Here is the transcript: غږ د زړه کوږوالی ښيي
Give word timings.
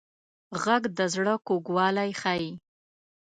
غږ 0.63 0.83
د 0.97 0.99
زړه 1.13 1.33
کوږوالی 1.47 2.09
ښيي 2.21 2.51